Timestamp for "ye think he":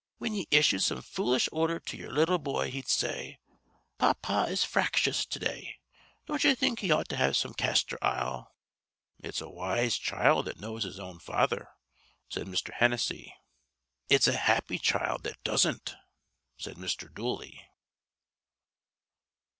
6.43-6.89